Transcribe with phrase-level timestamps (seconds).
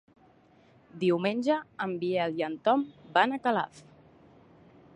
[1.03, 2.85] Diumenge en Biel i en Tom
[3.19, 3.83] van a Calaf.